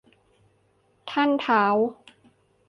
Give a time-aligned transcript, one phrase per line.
[1.11, 1.75] ท่านท้าว